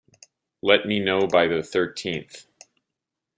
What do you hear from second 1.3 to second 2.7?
the thirteenth.